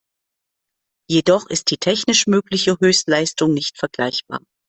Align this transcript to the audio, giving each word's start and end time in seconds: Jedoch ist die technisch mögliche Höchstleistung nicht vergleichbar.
Jedoch 1.07 1.47
ist 1.51 1.69
die 1.69 1.77
technisch 1.77 2.25
mögliche 2.25 2.75
Höchstleistung 2.79 3.53
nicht 3.53 3.77
vergleichbar. 3.77 4.39